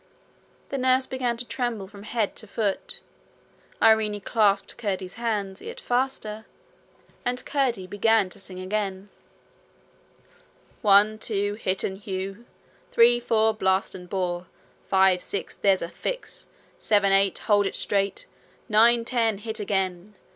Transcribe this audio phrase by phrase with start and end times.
[0.69, 3.01] The nurse began to tremble from head to foot.
[3.83, 6.47] Irene clasped Curdie's hand yet faster,
[7.23, 9.09] and Curdie began to sing again:
[10.81, 12.47] 'One, two Hit and hew!
[12.91, 14.47] Three, four Blast and bore!
[14.87, 16.47] Five, six There's a fix!
[16.79, 18.25] Seven, eight Hold it straight!
[18.67, 20.15] Nine, ten Hit again!